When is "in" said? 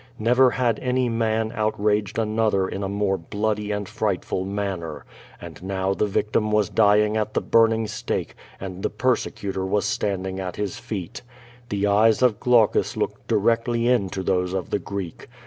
2.67-2.81